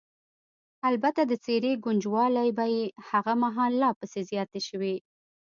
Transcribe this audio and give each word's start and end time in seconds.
البته 0.89 1.21
د 1.25 1.33
څېرې 1.43 1.73
ګونجوالې 1.83 2.49
به 2.57 2.65
یې 2.75 2.85
هغه 3.09 3.33
مهال 3.43 3.71
لا 3.81 3.89
پسې 3.99 4.21
زیاتې 4.29 4.59
شوې. 4.67 4.95